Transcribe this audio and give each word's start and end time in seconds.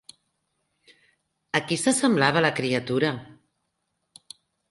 A 1.59 1.61
qui 1.67 1.77
s'assemblava 1.81 2.43
la 2.47 2.51
criatura? 2.61 3.11